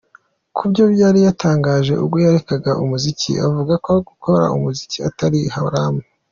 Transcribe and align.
Ku 0.55 0.63
byo 0.71 0.85
yari 1.01 1.19
yatangaje 1.27 1.93
ubwo 2.03 2.17
yarekaga 2.25 2.71
umuziki 2.83 3.31
avuga 3.47 3.73
ko 3.85 3.91
gukora 4.07 4.43
umuziki 4.57 4.97
ari 5.25 5.39
‘haramu’. 5.55 6.01